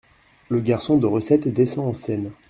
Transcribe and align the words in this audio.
Le 0.49 0.61
garçon 0.61 0.97
de 0.97 1.05
recette 1.05 1.47
descend 1.47 1.89
en 1.89 1.93
scène. 1.93 2.31